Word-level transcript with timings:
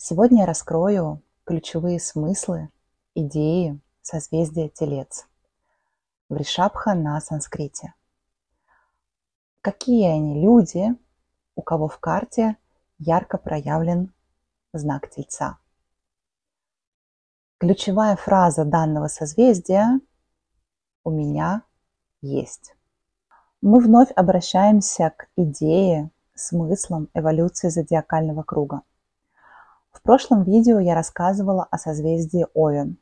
Сегодня 0.00 0.42
я 0.42 0.46
раскрою 0.46 1.22
ключевые 1.42 1.98
смыслы, 1.98 2.70
идеи 3.16 3.80
созвездия 4.00 4.68
Телец. 4.68 5.26
Вришабха 6.28 6.94
на 6.94 7.20
санскрите. 7.20 7.94
Какие 9.60 10.08
они 10.08 10.40
люди, 10.40 10.94
у 11.56 11.62
кого 11.62 11.88
в 11.88 11.98
карте 11.98 12.56
ярко 13.00 13.38
проявлен 13.38 14.12
знак 14.72 15.10
Тельца? 15.10 15.58
Ключевая 17.58 18.14
фраза 18.14 18.64
данного 18.64 19.08
созвездия 19.08 20.00
«У 21.02 21.10
меня 21.10 21.62
есть». 22.22 22.76
Мы 23.60 23.80
вновь 23.80 24.12
обращаемся 24.12 25.10
к 25.16 25.26
идее, 25.34 26.12
смыслам 26.36 27.08
эволюции 27.14 27.68
зодиакального 27.68 28.44
круга. 28.44 28.82
В 29.98 30.02
прошлом 30.02 30.44
видео 30.44 30.78
я 30.78 30.94
рассказывала 30.94 31.66
о 31.72 31.76
созвездии 31.76 32.46
Овен. 32.54 32.98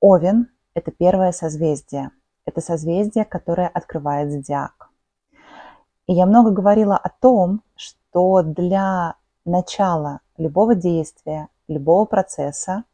Овен– 0.00 0.48
это 0.74 0.92
первое 0.92 1.32
созвездие. 1.32 2.12
Это 2.44 2.60
созвездие, 2.60 3.24
которое 3.24 3.66
открывает 3.66 4.30
зодиак. 4.30 4.88
И 6.06 6.14
я 6.14 6.26
много 6.26 6.52
говорила 6.52 6.96
о 6.96 7.08
том, 7.08 7.60
что 7.74 8.42
для 8.44 9.16
начала 9.44 10.20
любого 10.38 10.76
действия, 10.76 11.48
любого 11.66 12.04
процесса 12.04 12.84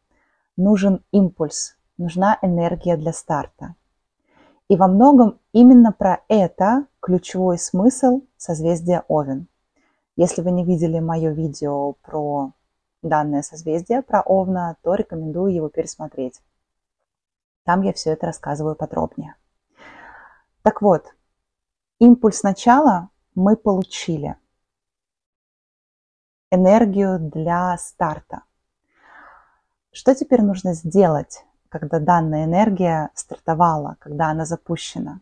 нужен 0.57 1.05
импульс, 1.13 1.77
нужна 1.99 2.39
энергия 2.41 2.97
для 2.97 3.13
старта. 3.13 3.75
И 4.69 4.77
во 4.77 4.89
многом 4.89 5.39
именно 5.53 5.93
про 5.93 6.23
это 6.29 6.87
ключевой 7.01 7.59
смысл 7.59 8.23
созвездия 8.39 9.05
Овен. 9.07 9.49
Если 10.17 10.41
вы 10.41 10.51
не 10.51 10.65
видели 10.65 10.99
мое 10.99 11.31
видео 11.31 11.93
про 12.01 12.53
данное 13.03 13.43
созвездие 13.43 14.03
про 14.03 14.23
Овна, 14.23 14.77
то 14.83 14.95
рекомендую 14.95 15.55
его 15.55 15.69
пересмотреть. 15.69 16.41
Там 17.65 17.83
я 17.83 17.93
все 17.93 18.11
это 18.11 18.27
рассказываю 18.27 18.75
подробнее. 18.75 19.35
Так 20.63 20.83
вот, 20.83 21.15
импульс 21.99 22.43
начала 22.43 23.11
мы 23.35 23.57
получили. 23.57 24.37
Энергию 26.51 27.19
для 27.19 27.77
старта. 27.79 28.43
Что 29.91 30.15
теперь 30.15 30.43
нужно 30.43 30.75
сделать, 30.75 31.45
когда 31.69 31.99
данная 31.99 32.45
энергия 32.45 33.11
стартовала, 33.15 33.97
когда 34.01 34.29
она 34.31 34.45
запущена? 34.45 35.21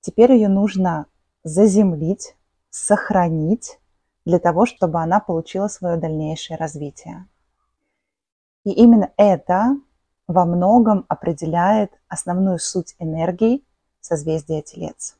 Теперь 0.00 0.32
ее 0.32 0.48
нужно 0.48 1.06
заземлить, 1.42 2.36
сохранить 2.70 3.78
для 4.24 4.38
того, 4.38 4.66
чтобы 4.66 5.00
она 5.00 5.20
получила 5.20 5.68
свое 5.68 5.96
дальнейшее 5.96 6.56
развитие. 6.56 7.26
И 8.64 8.70
именно 8.70 9.10
это 9.16 9.76
во 10.26 10.46
многом 10.46 11.04
определяет 11.08 11.92
основную 12.08 12.58
суть 12.58 12.94
энергии 12.98 13.64
созвездия 14.00 14.62
Телец. 14.62 15.16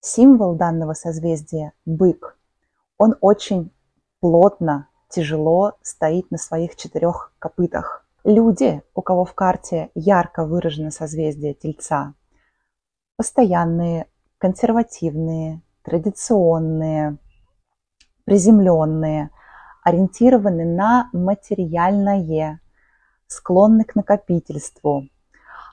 Символ 0.00 0.54
данного 0.54 0.94
созвездия– 0.94 1.72
бык. 1.86 2.36
Он 2.98 3.16
очень 3.20 3.70
плотно, 4.20 4.88
тяжело 5.08 5.74
стоит 5.82 6.30
на 6.30 6.38
своих 6.38 6.76
четырех 6.76 7.32
копытах. 7.38 8.06
Люди, 8.24 8.82
у 8.94 9.02
кого 9.02 9.24
в 9.24 9.34
карте 9.34 9.90
ярко 9.94 10.44
выражено 10.44 10.90
созвездие 10.90 11.54
Тельца, 11.54 12.14
постоянные, 13.16 14.06
консервативные, 14.38 15.60
традиционные, 15.82 17.18
приземленные, 18.24 19.30
ориентированы 19.82 20.64
на 20.64 21.08
материальное, 21.12 22.60
склонны 23.26 23.84
к 23.84 23.94
накопительству. 23.94 25.06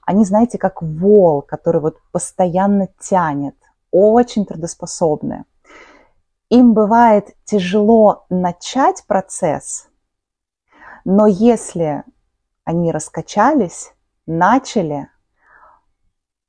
Они, 0.05 0.25
знаете, 0.25 0.57
как 0.57 0.81
вол, 0.81 1.41
который 1.41 1.81
вот 1.81 1.97
постоянно 2.11 2.87
тянет, 2.99 3.55
очень 3.91 4.45
трудоспособны. 4.45 5.45
Им 6.49 6.73
бывает 6.73 7.35
тяжело 7.45 8.25
начать 8.29 9.03
процесс, 9.05 9.87
но 11.05 11.27
если 11.27 12.03
они 12.63 12.91
раскачались, 12.91 13.93
начали, 14.25 15.09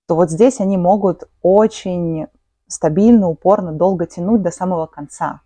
то 0.06 0.16
вот 0.16 0.30
здесь 0.30 0.60
они 0.60 0.76
могут 0.76 1.24
очень 1.42 2.26
стабильно, 2.66 3.28
упорно, 3.28 3.72
долго 3.72 4.06
тянуть 4.06 4.42
до 4.42 4.50
самого 4.50 4.86
конца. 4.86 5.40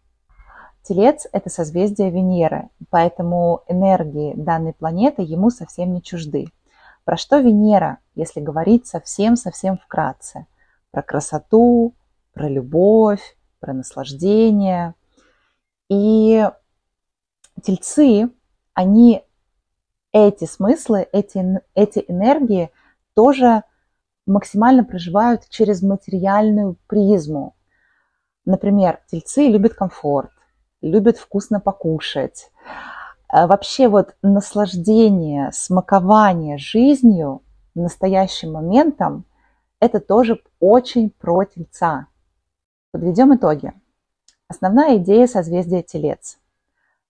Телец– 0.84 1.26
это 1.32 1.48
созвездие 1.48 2.10
Венеры, 2.10 2.68
поэтому 2.90 3.62
энергии 3.68 4.34
данной 4.36 4.74
планеты 4.74 5.22
ему 5.22 5.48
совсем 5.48 5.94
не 5.94 6.02
чужды. 6.02 6.48
Про 7.04 7.16
что 7.16 7.38
Венера, 7.38 7.98
если 8.14 8.40
говорить 8.40 8.86
совсем-совсем 8.86 9.78
вкратце? 9.78 10.46
Про 10.90 11.02
красоту, 11.02 11.94
про 12.34 12.50
любовь, 12.50 13.36
про 13.60 13.72
наслаждение. 13.72 14.94
И 15.88 16.46
тельцы, 17.62 18.30
они 18.74 19.24
эти 20.12 20.44
смыслы, 20.44 21.08
эти, 21.12 21.62
эти 21.74 22.04
энергии 22.08 22.70
тоже 23.14 23.62
максимально 24.26 24.84
проживают 24.84 25.48
через 25.48 25.80
материальную 25.80 26.76
призму. 26.86 27.56
Например, 28.44 29.00
тельцы 29.10 29.46
любят 29.48 29.72
комфорт, 29.72 30.33
любят 30.88 31.18
вкусно 31.18 31.60
покушать. 31.60 32.50
А 33.28 33.46
вообще 33.46 33.88
вот 33.88 34.14
наслаждение, 34.22 35.50
смакование 35.52 36.58
жизнью, 36.58 37.42
настоящим 37.74 38.52
моментом, 38.52 39.24
это 39.80 40.00
тоже 40.00 40.40
очень 40.60 41.10
про 41.10 41.44
тельца. 41.44 42.06
Подведем 42.92 43.34
итоги. 43.34 43.72
Основная 44.46 44.98
идея 44.98 45.26
созвездия 45.26 45.82
Телец. 45.82 46.38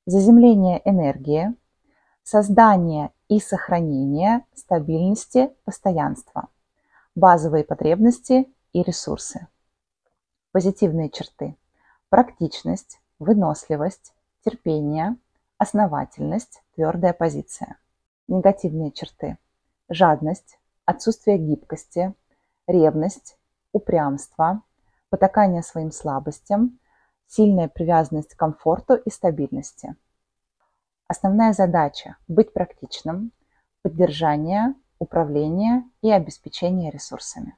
Заземление 0.06 0.80
энергии, 0.84 1.54
создание 2.22 3.10
и 3.28 3.41
сохранение 3.41 4.44
стабильности, 4.54 5.50
постоянства, 5.64 6.48
базовые 7.14 7.64
потребности 7.64 8.48
и 8.72 8.82
ресурсы. 8.82 9.46
Позитивные 10.52 11.10
черты. 11.10 11.56
Практичность, 12.08 13.00
выносливость, 13.24 14.14
терпение, 14.44 15.16
основательность, 15.58 16.62
твердая 16.74 17.12
позиция. 17.12 17.78
Негативные 18.28 18.92
черты. 18.92 19.38
Жадность, 19.88 20.58
отсутствие 20.84 21.38
гибкости, 21.38 22.14
ревность, 22.66 23.36
упрямство, 23.72 24.62
потакание 25.08 25.62
своим 25.62 25.90
слабостям, 25.90 26.78
сильная 27.26 27.68
привязанность 27.68 28.34
к 28.34 28.38
комфорту 28.38 28.94
и 28.94 29.10
стабильности. 29.10 29.96
Основная 31.08 31.52
задача– 31.52 32.16
быть 32.28 32.52
практичным, 32.52 33.32
поддержание, 33.82 34.74
управление 34.98 35.84
и 36.00 36.10
обеспечение 36.10 36.91
ресурсами. 36.91 37.56